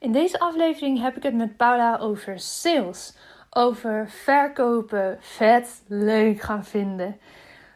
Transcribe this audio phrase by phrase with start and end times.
[0.00, 3.14] In deze aflevering heb ik het met Paula over sales.
[3.50, 7.20] Over verkopen vet leuk gaan vinden.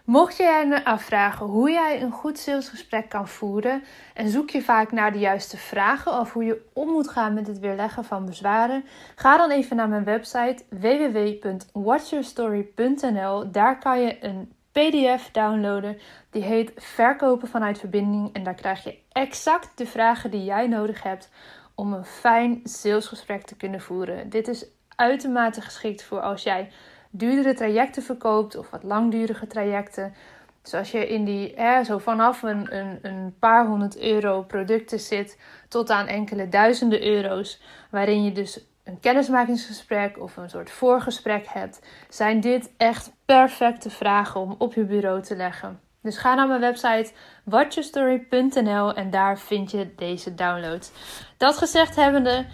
[0.05, 3.85] Mocht je je afvragen hoe jij een goed salesgesprek kan voeren
[4.15, 7.47] en zoek je vaak naar de juiste vragen of hoe je om moet gaan met
[7.47, 8.85] het weerleggen van bezwaren,
[9.15, 13.51] ga dan even naar mijn website www.watchyourstory.nl.
[13.51, 15.99] Daar kan je een PDF downloaden
[16.31, 21.03] die heet Verkopen vanuit verbinding en daar krijg je exact de vragen die jij nodig
[21.03, 21.31] hebt
[21.75, 24.29] om een fijn salesgesprek te kunnen voeren.
[24.29, 26.71] Dit is uitermate geschikt voor als jij
[27.11, 30.15] duurdere trajecten verkoopt of wat langdurige trajecten.
[30.63, 35.01] Dus als je in die, hè, zo vanaf een, een, een paar honderd euro producten
[35.01, 35.39] zit
[35.69, 41.81] tot aan enkele duizenden euro's, waarin je dus een kennismakingsgesprek of een soort voorgesprek hebt,
[42.09, 45.84] zijn dit echt perfecte vragen om op je bureau te leggen.
[46.05, 47.13] Dus ga naar mijn website
[47.45, 50.93] watchyourstory.nl en daar vind je deze download.
[51.37, 52.47] Dat gezegd hebbende,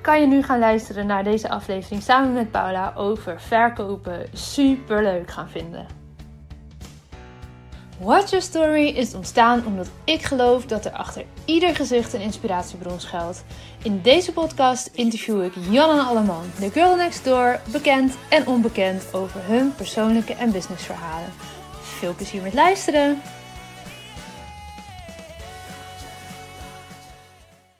[0.00, 5.30] kan je nu gaan luisteren naar deze aflevering samen met Paula over verkopen super leuk
[5.30, 5.86] gaan vinden.
[7.98, 13.00] Watch Your Story is ontstaan omdat ik geloof dat er achter ieder gezicht een inspiratiebron
[13.00, 13.44] schuilt.
[13.82, 19.14] In deze podcast interview ik Jan en Alleman, de girl next door, bekend en onbekend
[19.14, 21.32] over hun persoonlijke en businessverhalen.
[22.00, 23.22] Veel plezier met luisteren!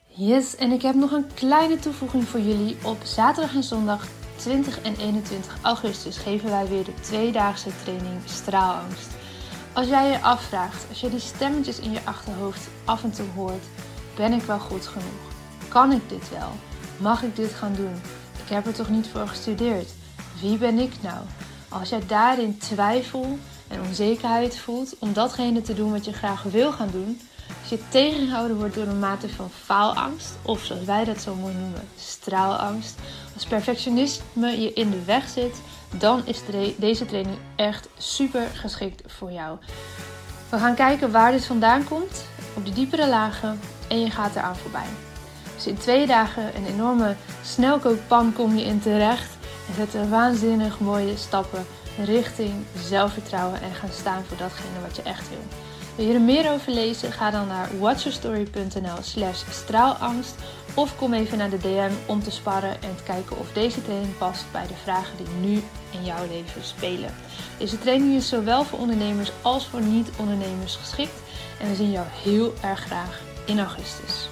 [0.06, 2.76] Yes, en ik heb nog een kleine toevoeging voor jullie.
[2.82, 9.10] Op zaterdag en zondag 20 en 21 augustus geven wij weer de tweedaagse training Straalangst.
[9.72, 13.64] Als jij je afvraagt, als je die stemmetjes in je achterhoofd af en toe hoort,
[14.16, 15.32] ben ik wel goed genoeg?
[15.68, 16.50] Kan ik dit wel?
[16.96, 18.00] Mag ik dit gaan doen?
[18.44, 19.90] Ik heb er toch niet voor gestudeerd?
[20.40, 21.24] Wie ben ik nou?
[21.68, 23.38] Als jij daarin twijfel
[23.70, 27.20] en onzekerheid voelt om datgene te doen wat je graag wil gaan doen,
[27.60, 31.54] als je tegengehouden wordt door een mate van faalangst, of zoals wij dat zo mooi
[31.54, 32.94] noemen, straalangst,
[33.34, 35.60] als perfectionisme je in de weg zit,
[35.98, 36.40] dan is
[36.76, 39.58] deze training echt super geschikt voor jou.
[40.48, 44.56] We gaan kijken waar dit vandaan komt, op de diepere lagen, en je gaat eraan
[44.56, 44.88] voorbij.
[45.54, 49.36] Dus in twee dagen een enorme snelkookpan kom je in terecht
[49.68, 51.66] en zet waanzinnig mooie stappen
[52.04, 52.54] richting
[52.88, 55.44] zelfvertrouwen en gaan staan voor datgene wat je echt wil.
[55.94, 57.12] Wil je er meer over lezen?
[57.12, 60.34] Ga dan naar watchyourstory.nl slash straalangst
[60.74, 64.18] of kom even naar de DM om te sparren en te kijken of deze training
[64.18, 67.14] past bij de vragen die nu in jouw leven spelen.
[67.58, 71.22] Deze training is zowel voor ondernemers als voor niet-ondernemers geschikt
[71.60, 74.28] en we zien jou heel erg graag in augustus.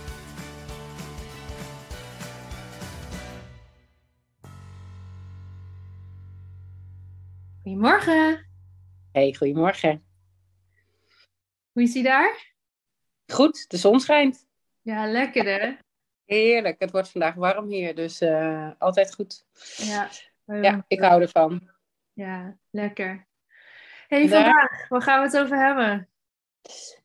[7.68, 8.46] Goedemorgen.
[9.12, 10.04] Hey, goedemorgen.
[11.72, 12.54] Hoe is ie daar?
[13.26, 14.46] Goed, de zon schijnt.
[14.82, 15.76] Ja, lekker hè?
[16.24, 19.44] Heerlijk, het wordt vandaag warm hier, dus uh, altijd goed.
[19.76, 20.08] Ja,
[20.44, 21.70] ja ik hou ervan.
[22.12, 23.26] Ja, lekker.
[24.06, 26.08] hey, vandaag, waar gaan we het over hebben?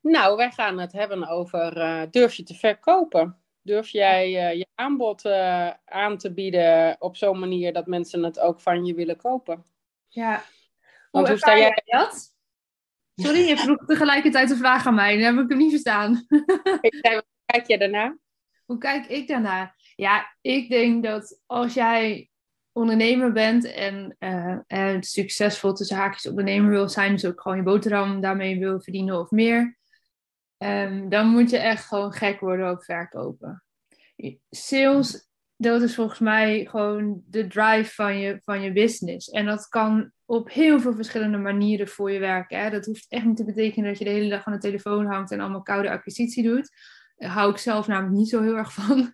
[0.01, 3.37] Nou, wij gaan het hebben over uh, durf je te verkopen?
[3.61, 5.25] Durf jij uh, je aanbod
[5.85, 9.72] aan te bieden op zo'n manier dat mensen het ook van je willen kopen?
[10.13, 10.43] Ja.
[11.11, 12.35] Want hoe, sta jij dat?
[13.15, 15.17] Sorry, je vroeg tegelijkertijd een vraag aan mij.
[15.17, 16.25] Dan heb ik hem niet verstaan.
[16.29, 18.17] hoe kijk je daarna?
[18.65, 19.75] Hoe kijk ik daarna?
[19.95, 22.29] Ja, ik denk dat als jij
[22.71, 27.63] ondernemer bent en, uh, en succesvol tussen haakjes ondernemer wil zijn, dus ook gewoon je
[27.63, 29.77] boterham daarmee wil verdienen of meer,
[30.57, 33.63] um, dan moet je echt gewoon gek worden op verkopen.
[34.49, 39.29] Sales, dat is volgens mij gewoon de drive van je, van je business.
[39.29, 42.59] En dat kan op heel veel verschillende manieren voor je werken.
[42.59, 42.69] Hè.
[42.69, 45.31] Dat hoeft echt niet te betekenen dat je de hele dag aan de telefoon hangt
[45.31, 46.69] en allemaal koude acquisitie doet.
[47.15, 49.13] Daar hou ik zelf namelijk niet zo heel erg van.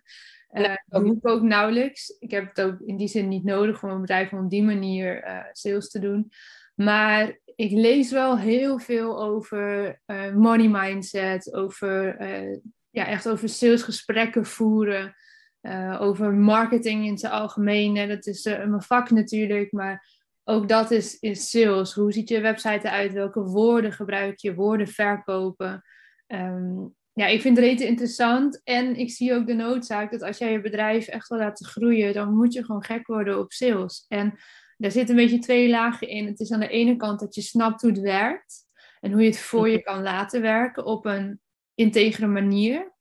[0.52, 2.16] Uh, dat doe ik ook nauwelijks.
[2.18, 4.62] Ik heb het ook in die zin niet nodig voor mijn bedrijf om op die
[4.62, 6.32] manier uh, sales te doen.
[6.74, 12.24] Maar ik lees wel heel veel over uh, money mindset, over,
[12.90, 15.14] ja, echt over salesgesprekken voeren,
[15.98, 18.08] over marketing in zijn algemeen.
[18.08, 21.92] Dat is mijn vak natuurlijk, maar ook dat is, is sales.
[21.92, 23.12] Hoe ziet je website eruit?
[23.12, 24.54] Welke woorden gebruik je?
[24.54, 25.82] Woorden verkopen.
[26.26, 28.60] Um, ja, ik vind het interessant.
[28.64, 32.12] En ik zie ook de noodzaak dat als jij je bedrijf echt wil laten groeien,
[32.12, 34.04] dan moet je gewoon gek worden op sales.
[34.08, 34.38] En
[34.76, 36.26] daar zitten een beetje twee lagen in.
[36.26, 38.68] Het is aan de ene kant dat je snapt hoe het werkt.
[39.00, 41.40] En hoe je het voor je kan laten werken op een
[41.74, 42.92] integere manier.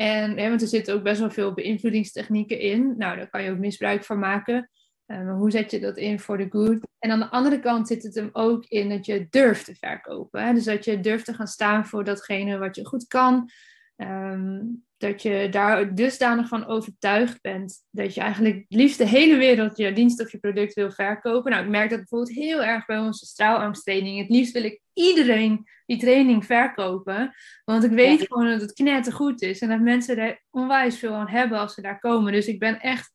[0.00, 2.94] En, want er zitten ook best wel veel beïnvloedingstechnieken in.
[2.96, 4.70] Nou, daar kan je ook misbruik van maken.
[5.06, 6.86] Um, hoe zet je dat in voor de good?
[6.98, 10.46] En aan de andere kant zit het hem ook in dat je durft te verkopen.
[10.46, 10.54] Hè?
[10.54, 13.50] Dus dat je durft te gaan staan voor datgene wat je goed kan.
[13.96, 19.36] Um, dat je daar dusdanig van overtuigd bent dat je eigenlijk het liefst de hele
[19.36, 21.50] wereld je dienst of je product wil verkopen.
[21.50, 24.18] Nou, ik merk dat bijvoorbeeld heel erg bij onze straalangsttraining.
[24.18, 29.42] Het liefst wil ik iedereen die training verkopen, want ik weet gewoon dat het knettergoed
[29.42, 32.32] is en dat mensen er onwijs veel aan hebben als ze daar komen.
[32.32, 33.12] Dus ik ben echt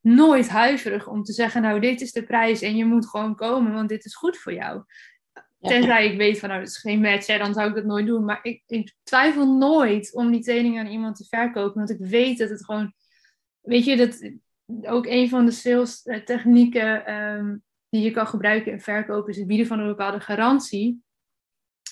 [0.00, 3.72] nooit huiverig om te zeggen, nou, dit is de prijs en je moet gewoon komen,
[3.72, 4.82] want dit is goed voor jou.
[5.60, 8.06] Tenzij ik weet van, nou, dat is geen match, hè, dan zou ik dat nooit
[8.06, 8.24] doen.
[8.24, 11.74] Maar ik, ik, twijfel nooit om die training aan iemand te verkopen.
[11.74, 12.92] Want ik weet dat het gewoon...
[13.60, 14.32] Weet je, dat
[14.82, 17.56] ook een van de sales eh, technieken ehm,
[17.88, 19.30] die je kan gebruiken in verkopen...
[19.30, 21.02] is het bieden van een bepaalde garantie.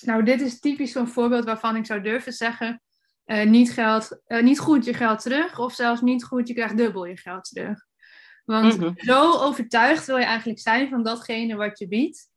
[0.01, 2.81] Nou, dit is typisch zo'n voorbeeld waarvan ik zou durven zeggen...
[3.25, 6.77] Uh, niet, geld, uh, niet goed je geld terug, of zelfs niet goed, je krijgt
[6.77, 7.85] dubbel je geld terug.
[8.45, 8.93] Want mm -hmm.
[8.97, 12.29] zo overtuigd wil je eigenlijk zijn van datgene wat je biedt,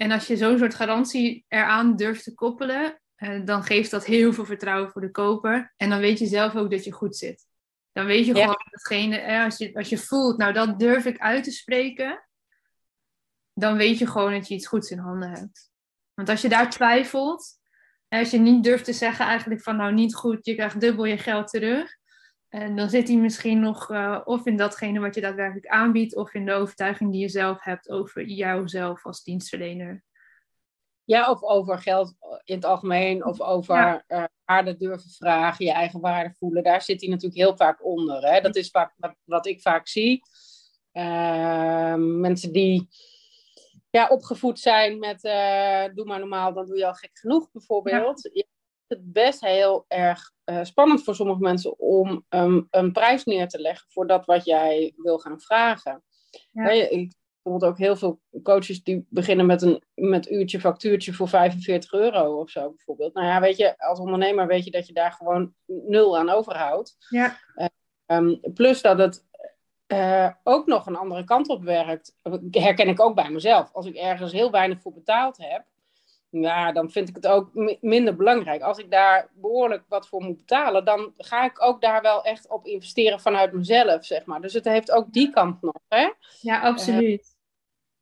[0.00, 4.32] en als je zo'n soort garantie eraan durft te koppelen, eh, dan geeft dat heel
[4.32, 5.74] veel vertrouwen voor de koper.
[5.76, 7.46] En dan weet je zelf ook dat je goed zit.
[7.92, 11.18] Dan weet je gewoon datgene, eh, als, je, als je voelt, nou dat durf ik
[11.18, 12.28] uit te spreken,
[13.52, 15.70] dan weet je gewoon dat je iets goeds in handen hebt.
[16.14, 17.58] Want als je daar twijfelt,
[18.08, 21.18] als je niet durft te zeggen eigenlijk van nou niet goed, je krijgt dubbel je
[21.18, 21.96] geld terug,
[22.50, 26.34] en dan zit hij misschien nog uh, of in datgene wat je daadwerkelijk aanbiedt, of
[26.34, 30.02] in de overtuiging die je zelf hebt over jouzelf als dienstverlener.
[31.04, 32.14] Ja, of over geld
[32.44, 34.04] in het algemeen, of over ja.
[34.08, 36.62] uh, waarde durven vragen, je eigen waarde voelen.
[36.62, 38.32] Daar zit hij natuurlijk heel vaak onder.
[38.32, 38.40] Hè?
[38.40, 40.22] Dat is vaak wat, wat ik vaak zie.
[40.92, 42.88] Uh, mensen die
[43.90, 45.20] ja, opgevoed zijn met
[45.94, 48.30] doe maar normaal, dan doe je al gek genoeg bijvoorbeeld.
[48.32, 48.44] Ja
[48.90, 53.60] het best heel erg uh, spannend voor sommige mensen om um, een prijs neer te
[53.60, 56.02] leggen voor dat wat jij wil gaan vragen.
[56.52, 56.70] Ja.
[56.70, 61.92] ik bijvoorbeeld ook heel veel coaches die beginnen met een met uurtje factuurtje voor 45
[61.92, 63.14] euro of zo bijvoorbeeld.
[63.14, 66.96] Nou ja, weet je, als ondernemer weet je dat je daar gewoon nul aan overhoudt.
[67.08, 67.38] Ja.
[67.56, 67.66] Uh,
[68.06, 69.24] um, plus dat het
[69.92, 72.16] uh, ook nog een andere kant op werkt.
[72.50, 73.72] Herken ik ook bij mezelf.
[73.72, 75.64] Als ik ergens heel weinig voor betaald heb,
[76.30, 77.50] ja, dan vind ik het ook
[77.80, 78.62] minder belangrijk.
[78.62, 82.48] Als ik daar behoorlijk wat voor moet betalen, dan ga ik ook daar wel echt
[82.48, 84.40] op investeren vanuit mezelf, zeg maar.
[84.40, 86.10] Dus het heeft ook die kant nog, hè?
[86.40, 87.20] Ja, absoluut.
[87.20, 87.38] Uh,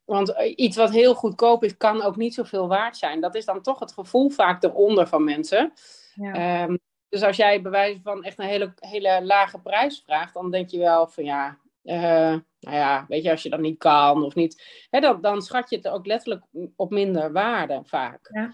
[0.05, 3.21] want eh, iets wat heel goedkoop is, kan ook niet zoveel waard zijn.
[3.21, 5.73] Dat is dan toch het gevoel vaak eronder van mensen.
[6.13, 6.63] Ja.
[6.63, 6.79] Um,
[7.09, 10.69] dus als jij bij wijze van echt een hele, hele lage prijs vraagt, dan denk
[10.69, 14.35] je wel van ja, uh, nou ja, weet je, als je dat niet kan of
[14.35, 16.43] niet, hè, dan, dan schat je het ook letterlijk
[16.75, 18.29] op minder waarde vaak.
[18.31, 18.53] Ja,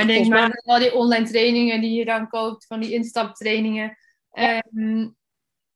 [0.00, 0.74] uh, denk maar mij...
[0.74, 3.96] al die online trainingen die je dan koopt, van die instaptrainingen.
[4.32, 4.62] Ja.
[4.74, 5.18] Um,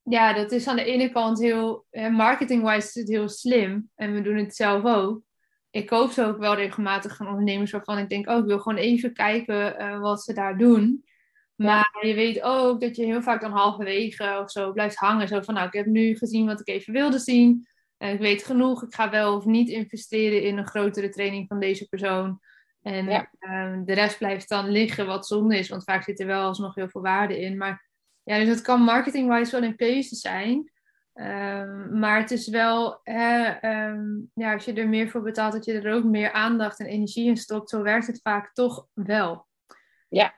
[0.02, 3.90] ja, dat is aan de ene kant heel, marketing-wise heel slim.
[3.94, 5.22] En we doen het zelf ook.
[5.70, 8.78] Ik koop ze ook wel regelmatig van ondernemers waarvan ik denk, oh, ik wil gewoon
[8.78, 11.04] even kijken uh, wat ze daar doen.
[11.56, 15.28] Maar je weet ook dat je heel vaak dan halverwege of zo blijft hangen.
[15.28, 17.66] Zo van, nou, ik heb nu gezien wat ik even wilde zien.
[17.96, 21.60] En ik weet genoeg, ik ga wel of niet investeren in een grotere training van
[21.60, 22.40] deze persoon.
[22.82, 23.30] En ja.
[23.40, 25.68] uh, de rest blijft dan liggen, wat zonde is.
[25.68, 27.56] Want vaak zit er wel alsnog heel veel waarde in.
[27.56, 27.90] Maar
[28.22, 30.72] ja, dus het kan marketing-wise wel een keuze zijn.
[31.14, 35.80] Um, maar het is wel, um, ja, als je er meer voor betaalt, dat je
[35.80, 37.70] er ook meer aandacht en energie in stopt.
[37.70, 39.46] Zo werkt het vaak toch wel.
[40.08, 40.34] Ja,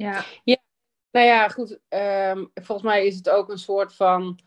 [0.00, 0.24] ja.
[0.44, 0.56] ja.
[1.10, 1.78] Nou ja, goed.
[1.88, 4.38] Um, volgens mij is het ook een soort van.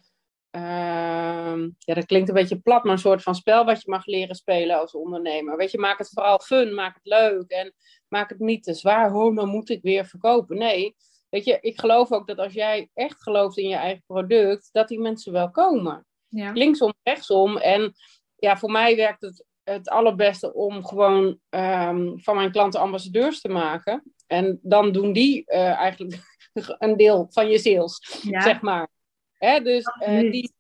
[0.56, 4.06] Um, ja, dat klinkt een beetje plat, maar een soort van spel wat je mag
[4.06, 5.58] leren spelen als ondernemer.
[5.58, 7.74] Weet je, maak het vooral fun, maak het leuk en
[8.08, 9.16] maak het niet te zwaar.
[9.16, 10.58] Oh, dan moet ik weer verkopen.
[10.58, 10.96] Nee,
[11.30, 14.88] weet je, ik geloof ook dat als jij echt gelooft in je eigen product, dat
[14.88, 16.06] die mensen wel komen.
[16.28, 16.52] Ja.
[16.52, 17.58] Linksom, rechtsom.
[17.58, 17.94] En
[18.36, 23.50] ja, voor mij werkt het het allerbeste om gewoon um, van mijn klanten ambassadeurs te
[23.50, 24.14] maken.
[24.28, 26.20] En dan doen die uh, eigenlijk
[26.80, 28.42] een deel van je sales, ja.
[28.42, 28.90] zeg maar.
[29.34, 30.54] Hè, dus uh, die,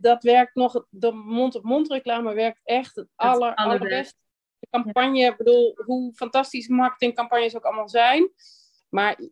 [0.00, 4.14] dat werkt nog, de mond-op-mond reclame werkt echt het, aller, het allerbeste.
[4.58, 5.36] De campagne, ik ja.
[5.36, 8.30] bedoel, hoe fantastisch marketingcampagnes ook allemaal zijn.
[8.88, 9.28] Maar, um,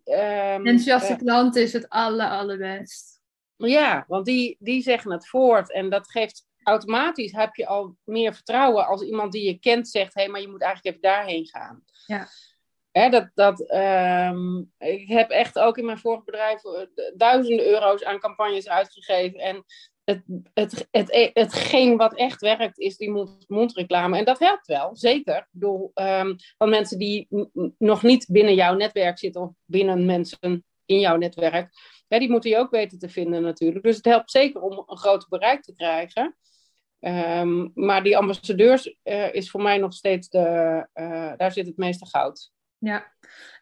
[0.67, 3.23] Enthousiaste uh, klant is het aller, allerbest.
[3.57, 5.73] Ja, want die, die zeggen het voort.
[5.73, 10.15] En dat geeft automatisch, heb je al meer vertrouwen als iemand die je kent zegt...
[10.15, 11.85] hé, hey, maar je moet eigenlijk even daarheen gaan.
[12.07, 12.29] Ja.
[12.91, 16.61] Hè, dat, dat, um, ik heb echt ook in mijn vorige bedrijf
[17.17, 19.41] duizenden euro's aan campagnes uitgegeven.
[19.41, 19.65] En
[20.05, 20.23] het,
[20.55, 24.19] het, het, hetgeen wat echt werkt, is die mond, mondreclame.
[24.19, 25.37] En dat helpt wel, zeker.
[25.37, 27.27] Ik bedoel, um, van mensen die
[27.79, 31.73] nog niet binnen jouw netwerk zitten of binnen mensen in jouw netwerk.
[32.09, 33.85] Hè, die moeten je ook weten te vinden natuurlijk.
[33.85, 36.37] Dus het helpt zeker om een groter bereik te krijgen.
[37.07, 41.77] Um, maar die ambassadeurs uh, is voor mij nog steeds de, uh, daar zit het
[41.77, 42.53] meeste goud.
[42.79, 43.13] Ja,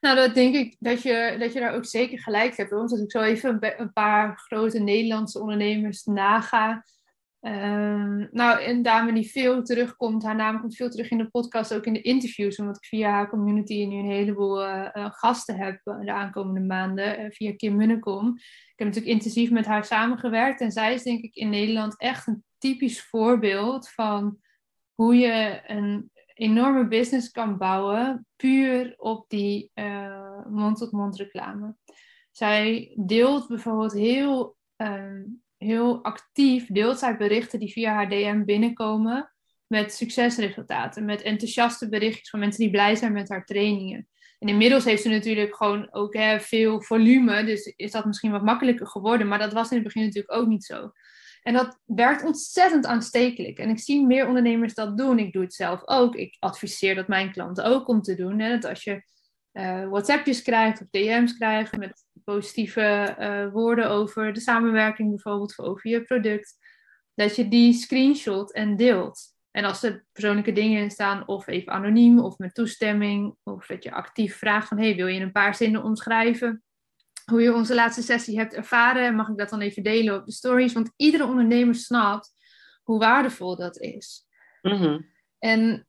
[0.00, 2.70] Nou, dat denk ik dat je, dat je daar ook zeker gelijk hebt.
[2.70, 6.84] Want als ik zo even een paar grote Nederlandse ondernemers naga.
[7.40, 11.75] Um, nou, een dame die veel terugkomt, haar naam komt veel terug in de podcast,
[11.75, 15.80] ook in de interviews, omdat ik via haar community nu een heleboel uh, gasten heb
[15.82, 18.28] de aankomende maanden, via Kim Munnekom.
[18.37, 22.26] Ik heb natuurlijk intensief met haar samengewerkt en zij is denk ik in Nederland echt
[22.26, 24.38] een typisch voorbeeld van
[24.95, 31.75] hoe je een enorme business kan bouwen, puur op die uh, mond-tot-mond reclame.
[32.31, 35.23] Zij deelt bijvoorbeeld heel, uh,
[35.57, 39.33] heel actief, deelt zij berichten die via haar DM binnenkomen
[39.66, 44.09] met succesresultaten, met enthousiaste berichtjes van mensen die blij zijn met haar trainingen.
[44.38, 48.45] En inmiddels heeft ze natuurlijk gewoon ook hè, veel volume, dus is dat misschien wat
[48.45, 50.92] makkelijker geworden, maar dat was in het begin natuurlijk ook niet zo.
[51.42, 53.58] En dat werkt ontzettend aanstekelijk.
[53.58, 55.18] En ik zie meer ondernemers dat doen.
[55.18, 56.14] Ik doe het zelf ook.
[56.14, 58.38] Ik adviseer dat mijn klanten ook om te doen.
[58.38, 58.58] Hè?
[58.58, 59.02] Dat als je
[59.52, 65.64] uh, WhatsAppjes krijgt of DM's krijgt met positieve uh, woorden over de samenwerking bijvoorbeeld of
[65.64, 66.56] over je product,
[67.14, 69.30] dat je die screenshot en deelt.
[69.50, 73.82] En als er persoonlijke dingen in staan, of even anoniem of met toestemming, of dat
[73.82, 76.62] je actief vraagt van hey, wil je in een paar zinnen omschrijven
[77.32, 79.14] hoe je onze laatste sessie hebt ervaren.
[79.14, 80.72] Mag ik dat dan even delen op de stories?
[80.72, 82.30] Want iedere ondernemer snapt
[82.82, 84.26] hoe waardevol dat is.
[84.62, 85.00] Mhm.
[85.38, 85.86] En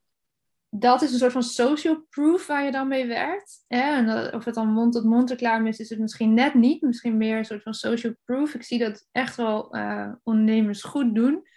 [0.70, 3.64] dat is een soort van social proof waar je dan mee werkt.
[3.68, 6.82] En of het dan mond-tot-mond reclame is, is het misschien net niet.
[6.82, 8.54] Misschien meer een soort van social proof.
[8.54, 11.48] Ik zie dat echt wel uh, ondernemers goed doen.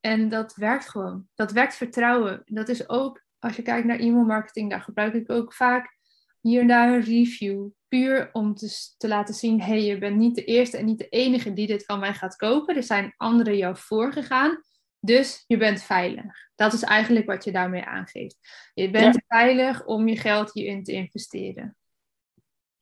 [0.00, 1.28] En dat werkt gewoon.
[1.34, 2.42] Dat werkt vertrouwen.
[2.44, 5.96] Dat is ook, als je kijkt naar e-mail marketing, daar gebruik ik ook vaak
[6.40, 7.68] hier en daar een review.
[7.96, 10.98] Puur om te, te laten zien, hé, hey, je bent niet de eerste en niet
[10.98, 12.76] de enige die dit van mij gaat kopen.
[12.76, 14.62] Er zijn anderen jou voorgegaan.
[15.00, 16.50] Dus je bent veilig.
[16.54, 18.38] Dat is eigenlijk wat je daarmee aangeeft.
[18.74, 21.76] Je bent veilig om je geld hierin te investeren.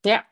[0.00, 0.28] Ja.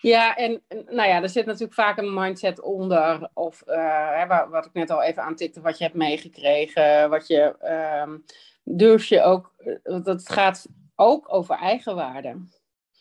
[0.00, 3.30] Ja, en nou ja, er zit natuurlijk vaak een mindset onder.
[3.34, 7.10] Of uh, wat ik net al even aantikte, wat je hebt meegekregen.
[7.10, 7.56] Wat je
[8.02, 8.24] um,
[8.64, 9.54] durf je ook.
[9.82, 12.46] Want het gaat ook over eigenwaarde.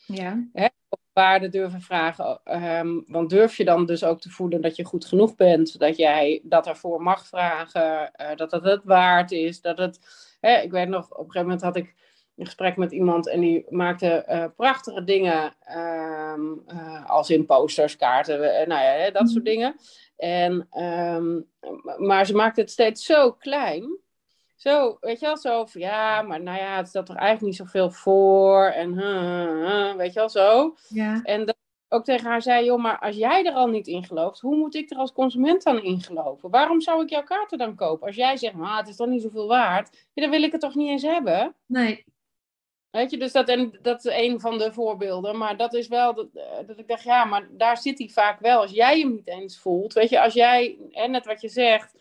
[0.06, 0.48] Ja.
[0.54, 0.68] Hè?
[1.18, 2.40] Waarde durven vragen.
[2.46, 5.98] Um, want durf je dan dus ook te voelen dat je goed genoeg bent, dat
[5.98, 10.00] jij dat ervoor mag vragen, uh, dat het het waard is, dat het.
[10.40, 11.96] Hè, ik weet nog, op een gegeven moment had ik
[12.36, 15.56] een gesprek met iemand en die maakte uh, prachtige dingen,
[16.34, 19.54] um, uh, als in posters, kaarten, nou ja, hè, dat soort mhm.
[19.54, 19.76] dingen.
[20.18, 21.48] En, um,
[21.98, 24.00] maar ze maakte het steeds zo klein
[24.58, 27.68] zo, weet je wel, zo van ja, maar nou ja, het stelt er eigenlijk niet
[27.68, 28.66] zoveel voor.
[28.66, 28.96] En
[29.98, 30.76] weet je wel, zo.
[30.88, 31.22] Ja.
[31.24, 31.56] En dat
[31.90, 34.76] ook tegen haar zei, joh, maar als jij er al niet in gelooft, hoe moet
[34.76, 36.50] ik er als consument dan in geloven?
[36.50, 38.08] Waarom zou ik jouw kaarten dan kopen?
[38.08, 40.76] Als jij zegt, ah, het is toch niet zoveel waard, dan wil ik het toch
[40.76, 41.56] niet eens hebben?
[41.66, 42.06] Nee.
[42.90, 45.38] Weet je, dus dat, en dat is een van de voorbeelden.
[45.38, 48.40] Maar dat is wel dat, eh, dat ik dacht, ja, maar daar zit hij vaak
[48.40, 48.62] wel.
[48.62, 51.94] Als jij hem niet eens voelt, weet je, als jij, en net wat je zegt,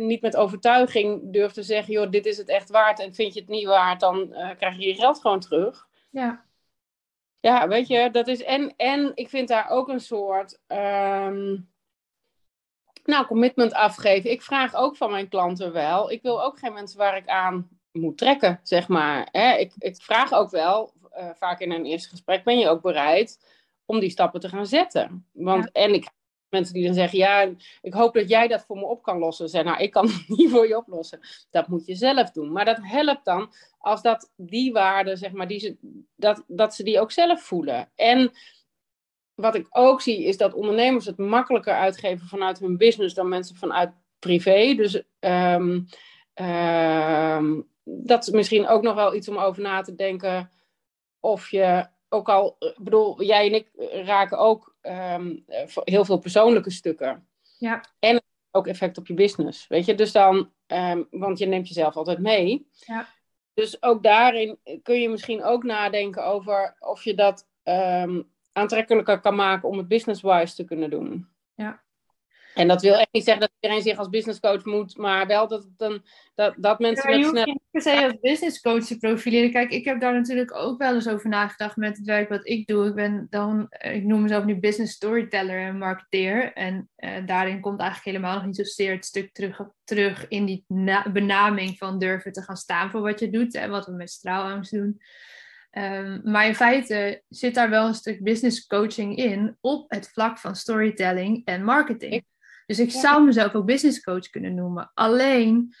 [0.00, 3.40] niet met overtuiging durft te zeggen, joh, dit is het echt waard en vind je
[3.40, 5.88] het niet waard, dan uh, krijg je je geld gewoon terug.
[6.10, 6.44] Ja.
[7.40, 11.70] Ja, weet je, dat is en, en ik vind daar ook een soort, um,
[13.04, 14.30] nou, commitment afgeven.
[14.30, 17.68] Ik vraag ook van mijn klanten wel, ik wil ook geen mensen waar ik aan
[17.92, 19.28] moet trekken, zeg maar.
[19.30, 19.56] Hè?
[19.56, 23.38] Ik, ik vraag ook wel, uh, vaak in een eerste gesprek, ben je ook bereid
[23.84, 25.26] om die stappen te gaan zetten?
[25.32, 25.82] Want, ja.
[25.82, 26.08] en ik
[26.52, 27.48] mensen die dan zeggen, ja,
[27.82, 29.48] ik hoop dat jij dat voor me op kan lossen.
[29.48, 31.20] Zeg, nou, ik kan het niet voor je oplossen.
[31.50, 32.52] Dat moet je zelf doen.
[32.52, 35.76] Maar dat helpt dan als dat die waarden, zeg maar, die ze,
[36.16, 37.90] dat, dat ze die ook zelf voelen.
[37.94, 38.32] En
[39.34, 43.56] wat ik ook zie, is dat ondernemers het makkelijker uitgeven vanuit hun business dan mensen
[43.56, 44.74] vanuit privé.
[44.74, 45.86] Dus um,
[46.34, 50.50] um, dat is misschien ook nog wel iets om over na te denken.
[51.20, 53.70] Of je ook al, ik bedoel, jij en ik
[54.06, 55.44] raken ook um,
[55.84, 57.26] heel veel persoonlijke stukken.
[57.58, 57.84] Ja.
[57.98, 59.94] En ook effect op je business, weet je.
[59.94, 62.68] Dus dan, um, want je neemt jezelf altijd mee.
[62.72, 63.08] Ja.
[63.54, 69.34] Dus ook daarin kun je misschien ook nadenken over of je dat um, aantrekkelijker kan
[69.34, 71.28] maken om het business-wise te kunnen doen.
[71.54, 71.82] Ja.
[72.54, 75.48] En dat wil echt niet zeggen dat iedereen zich als business coach moet, maar wel
[75.48, 76.02] dat, het dan,
[76.34, 79.50] dat, dat mensen ja, je hoeft niet per se als business coach te profileren.
[79.50, 82.66] Kijk, ik heb daar natuurlijk ook wel eens over nagedacht met het werk wat ik
[82.66, 82.86] doe.
[82.86, 86.52] Ik ben dan, ik noem mezelf nu business storyteller en marketeer.
[86.52, 90.64] En uh, daarin komt eigenlijk helemaal nog niet zozeer het stuk terug, terug in die
[91.12, 94.72] benaming van durven te gaan staan voor wat je doet en wat we met straalangst
[94.72, 95.00] doen.
[95.78, 100.38] Um, maar in feite zit daar wel een stuk business coaching in op het vlak
[100.38, 102.24] van storytelling en marketing.
[102.76, 104.90] Dus ik zou mezelf ook business coach kunnen noemen.
[104.94, 105.74] Alleen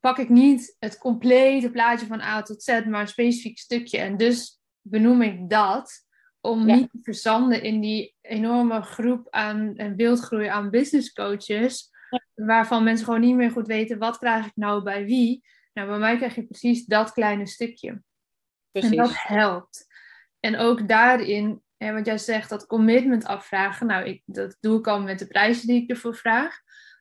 [0.00, 3.98] pak ik niet het complete plaatje van A tot Z, maar een specifiek stukje.
[3.98, 6.06] En dus benoem ik dat
[6.40, 11.90] om niet te verzanden in die enorme groep aan en wildgroei aan business coaches,
[12.34, 15.44] waarvan mensen gewoon niet meer goed weten wat krijg ik nou bij wie.
[15.72, 18.02] Nou, bij mij krijg je precies dat kleine stukje.
[18.70, 18.90] Precies.
[18.90, 19.86] En dat helpt.
[20.40, 23.86] En ook daarin, hè, wat jij zegt, dat commitment afvragen.
[23.86, 26.58] Nou, ik, dat doe ik al met de prijzen die ik ervoor vraag.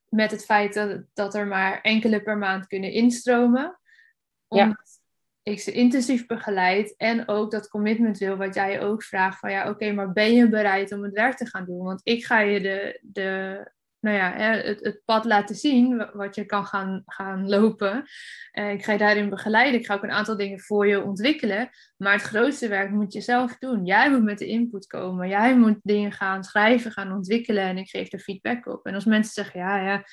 [0.10, 3.80] Met het feit dat, dat er maar enkele per maand kunnen instromen.
[4.48, 5.00] Omdat
[5.44, 6.96] ik ze intensief begeleid.
[6.98, 9.40] En ook dat commitment wil, wat jij ook vraagt.
[9.40, 11.84] Van ja, oké, maar ben je bereid om het werk te gaan doen?
[11.84, 16.46] Want ik ga je de, de, nou ja, het, het pad laten zien wat je
[16.46, 18.06] kan gaan, gaan lopen.
[18.54, 19.80] Uh, ik ga je daarin begeleiden.
[19.80, 21.70] Ik ga ook een aantal dingen voor je ontwikkelen.
[21.98, 23.86] Maar het grootste werk moet je zelf doen.
[23.86, 25.28] Jij moet met de input komen.
[25.28, 27.64] Jij moet dingen gaan schrijven, gaan ontwikkelen.
[27.64, 28.86] En ik geef er feedback op.
[28.86, 30.04] En als mensen zeggen, ja, ja,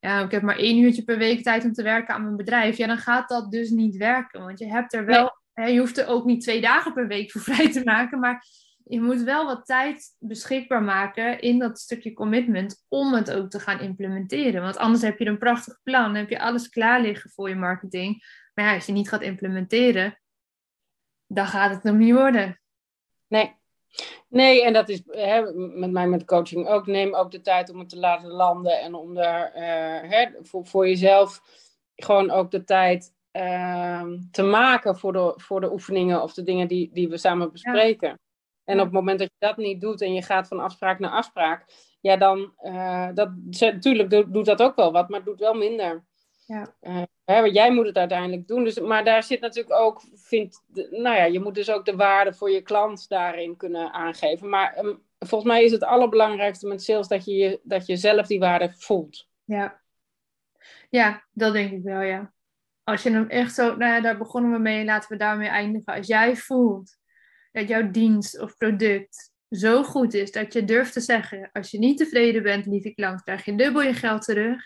[0.00, 2.76] ja, ik heb maar één uurtje per week tijd om te werken aan mijn bedrijf.
[2.76, 4.40] Ja, dan gaat dat dus niet werken.
[4.40, 7.30] Want je hebt er wel, hè, je hoeft er ook niet twee dagen per week
[7.30, 8.20] voor vrij te maken.
[8.20, 8.44] Maar
[8.88, 13.60] je moet wel wat tijd beschikbaar maken in dat stukje commitment om het ook te
[13.60, 14.62] gaan implementeren.
[14.62, 17.54] Want anders heb je een prachtig plan, dan heb je alles klaar liggen voor je
[17.54, 18.24] marketing.
[18.54, 20.20] Maar ja, als je niet gaat implementeren,
[21.26, 22.60] dan gaat het nog niet worden.
[23.26, 23.54] Nee.
[24.28, 26.86] Nee, en dat is hè, met mij met coaching ook.
[26.86, 30.66] Neem ook de tijd om het te laten landen en om er uh, hè, voor,
[30.66, 31.40] voor jezelf
[31.94, 36.68] gewoon ook de tijd uh, te maken voor de, voor de oefeningen of de dingen
[36.68, 38.18] die, die we samen bespreken.
[38.66, 41.10] En op het moment dat je dat niet doet en je gaat van afspraak naar
[41.10, 41.64] afspraak,
[42.00, 46.04] ja, dan, uh, dat, natuurlijk doet dat ook wel wat, maar het doet wel minder.
[46.46, 46.74] Ja.
[46.80, 48.64] Uh, hè, jij moet het uiteindelijk doen.
[48.64, 52.34] Dus, maar daar zit natuurlijk ook, vindt, nou ja, je moet dus ook de waarde
[52.34, 54.48] voor je klant daarin kunnen aangeven.
[54.48, 58.38] Maar um, volgens mij is het allerbelangrijkste met sales dat je, dat je zelf die
[58.38, 59.28] waarde voelt.
[59.44, 59.80] Ja.
[60.90, 62.32] ja, dat denk ik wel, ja.
[62.84, 65.94] Als je hem echt zo, nou ja, daar begonnen we mee, laten we daarmee eindigen.
[65.94, 66.96] Als jij voelt
[67.56, 71.78] dat jouw dienst of product zo goed is dat je durft te zeggen: als je
[71.78, 74.62] niet tevreden bent, lieve klant, krijg je dubbel je geld terug.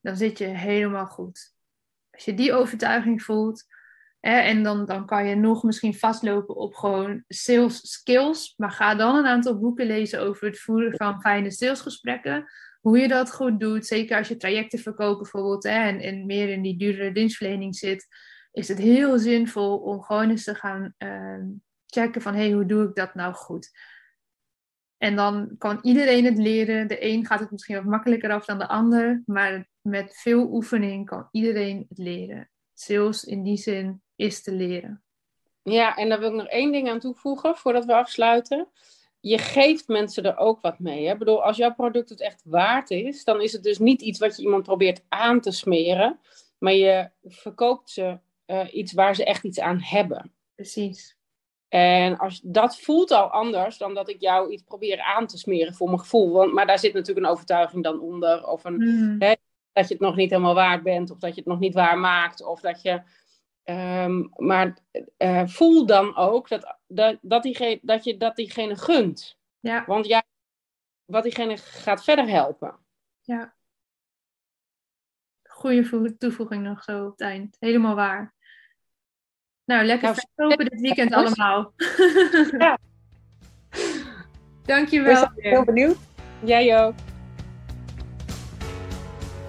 [0.00, 1.54] Dan zit je helemaal goed.
[2.10, 3.64] Als je die overtuiging voelt,
[4.20, 8.94] hè, en dan, dan kan je nog misschien vastlopen op gewoon sales skills, maar ga
[8.94, 12.44] dan een aantal boeken lezen over het voeren van fijne salesgesprekken.
[12.80, 16.62] Hoe je dat goed doet, zeker als je trajecten verkoopt bijvoorbeeld hè, en, meer in
[16.62, 18.06] die duurdere dienstverlening zit,
[18.52, 21.44] is het heel zinvol om gewoon eens te gaan uh,
[21.92, 23.70] checken van hé, hey, hoe doe ik dat nou goed?
[24.98, 26.88] En dan kan iedereen het leren.
[26.88, 31.06] De een gaat het misschien wat makkelijker af dan de ander, maar met veel oefening
[31.06, 32.50] kan iedereen het leren.
[32.74, 35.02] Sales in die zin is te leren.
[35.62, 38.68] Ja, en daar wil ik nog één ding aan toevoegen voordat we afsluiten.
[39.20, 41.06] Je geeft mensen er ook wat mee.
[41.06, 41.12] Hè?
[41.12, 44.18] Ik bedoel, als jouw product het echt waard is, dan is het dus niet iets
[44.18, 46.20] wat je iemand probeert aan te smeren,
[46.58, 50.32] maar je verkoopt ze uh, iets waar ze echt iets aan hebben.
[50.54, 51.16] Precies.
[51.72, 55.74] En als, dat voelt al anders dan dat ik jou iets probeer aan te smeren
[55.74, 56.32] voor mijn gevoel.
[56.32, 58.46] Want, maar daar zit natuurlijk een overtuiging dan onder.
[58.46, 59.16] Of een, hmm.
[59.18, 59.34] hè,
[59.72, 61.10] dat je het nog niet helemaal waard bent.
[61.10, 62.44] Of dat je het nog niet waar maakt.
[62.44, 63.02] Of dat je.
[63.64, 64.78] Um, maar
[65.18, 69.38] uh, voel dan ook dat, dat, dat, diegene, dat je dat diegene gunt.
[69.60, 69.84] Ja.
[69.86, 70.22] Want ja,
[71.04, 72.78] wat diegene gaat verder helpen.
[73.20, 73.54] Ja.
[75.42, 77.56] Goede toevoeging nog zo op het eind.
[77.60, 78.34] Helemaal waar.
[79.72, 81.72] Nou, lekker nou, dit weekend allemaal.
[82.58, 82.78] Ja.
[84.64, 85.22] Dankjewel.
[85.22, 85.96] Ik ben heel benieuwd.
[86.44, 86.94] Jij ook.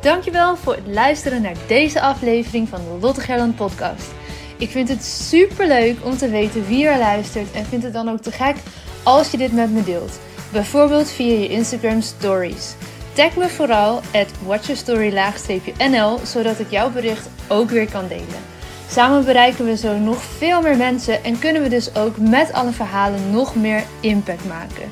[0.02, 4.12] Dankjewel voor het luisteren naar deze aflevering van de Lotte Gerland podcast.
[4.58, 8.10] Ik vind het super leuk om te weten wie er luistert en vind het dan
[8.10, 8.56] ook te gek
[9.04, 10.20] als je dit met me deelt.
[10.52, 12.76] Bijvoorbeeld via je Instagram stories.
[13.14, 18.53] Tag me vooral at watchyourstory-nl zodat ik jouw bericht ook weer kan delen.
[18.93, 22.71] Samen bereiken we zo nog veel meer mensen en kunnen we dus ook met alle
[22.71, 24.91] verhalen nog meer impact maken.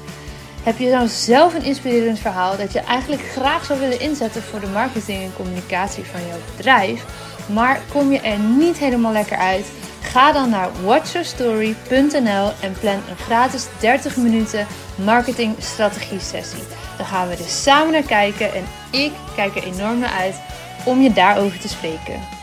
[0.63, 4.59] Heb je nou zelf een inspirerend verhaal dat je eigenlijk graag zou willen inzetten voor
[4.59, 7.05] de marketing en communicatie van jouw bedrijf,
[7.53, 9.65] maar kom je er niet helemaal lekker uit?
[10.01, 16.63] Ga dan naar watchyourstory.nl en plan een gratis 30 minuten marketing strategie sessie.
[16.97, 20.35] Dan gaan we dus samen naar kijken en ik kijk er enorm naar uit
[20.85, 22.40] om je daarover te spreken.